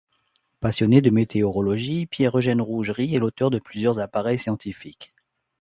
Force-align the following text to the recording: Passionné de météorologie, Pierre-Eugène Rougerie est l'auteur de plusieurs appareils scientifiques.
Passionné 0.61 0.99
de 1.01 1.11
météorologie, 1.11 2.07
Pierre-Eugène 2.07 2.59
Rougerie 2.59 3.13
est 3.13 3.19
l'auteur 3.19 3.51
de 3.51 3.59
plusieurs 3.59 3.99
appareils 3.99 4.39
scientifiques. 4.39 5.13